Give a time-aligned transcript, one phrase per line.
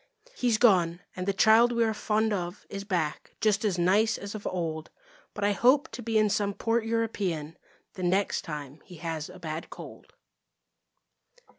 [0.35, 4.33] He's gone, and the child we are fond of Is back, just as nice as
[4.33, 4.89] of old.
[5.35, 7.55] But I hope to be in some port European
[7.93, 10.13] The next time he has a bad cold.